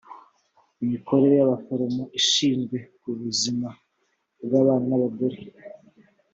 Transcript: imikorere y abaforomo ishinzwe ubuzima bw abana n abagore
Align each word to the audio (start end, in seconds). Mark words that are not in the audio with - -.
imikorere 0.83 1.33
y 1.39 1.43
abaforomo 1.47 2.03
ishinzwe 2.19 2.77
ubuzima 3.09 3.69
bw 4.43 4.51
abana 4.61 4.83
n 4.89 4.91
abagore 4.97 5.37